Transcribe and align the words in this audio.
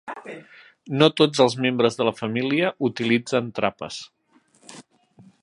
No 1.01 1.09
tots 1.21 1.43
els 1.45 1.55
membres 1.65 1.99
de 1.99 2.07
la 2.09 2.15
família 2.21 2.73
utilitzen 2.91 3.53
trapes. 3.61 4.01